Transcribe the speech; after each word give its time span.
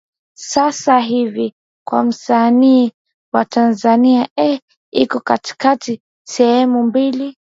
sasa 0.37 0.99
hivi 0.99 1.53
kwa 1.87 2.03
msanii 2.03 2.91
wa 3.33 3.45
tanzania 3.45 4.27
ee 4.39 4.59
iko 4.91 5.19
katikati 5.19 6.01
sehemu 6.27 6.83
mbili 6.83 7.37